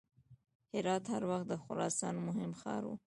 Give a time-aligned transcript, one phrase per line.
[0.73, 2.91] هرات هر وخت د خراسان مهم ښار و.